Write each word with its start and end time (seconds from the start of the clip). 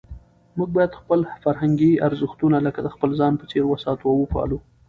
موږ 0.57 0.69
باید 0.77 0.97
خپل 1.01 1.19
فرهنګي 1.43 1.91
ارزښتونه 2.07 2.57
لکه 2.65 2.79
د 2.83 2.87
خپل 2.95 3.09
ځان 3.19 3.33
په 3.37 3.45
څېر 3.51 3.63
وساتو 3.67 4.05
او 4.11 4.17
وپالو. 4.21 4.57